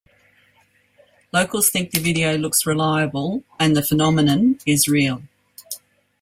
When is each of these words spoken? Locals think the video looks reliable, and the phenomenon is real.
Locals 1.31 1.69
think 1.69 1.91
the 1.91 1.99
video 1.99 2.35
looks 2.35 2.65
reliable, 2.65 3.43
and 3.59 3.77
the 3.77 3.83
phenomenon 3.83 4.57
is 4.65 4.87
real. 4.87 5.21